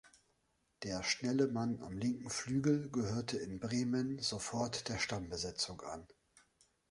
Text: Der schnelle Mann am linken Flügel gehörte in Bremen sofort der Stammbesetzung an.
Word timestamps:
Der 0.81 1.03
schnelle 1.03 1.45
Mann 1.47 1.79
am 1.83 1.95
linken 1.95 2.31
Flügel 2.31 2.89
gehörte 2.89 3.37
in 3.37 3.59
Bremen 3.59 4.17
sofort 4.17 4.89
der 4.89 4.97
Stammbesetzung 4.97 5.79
an. 5.81 6.07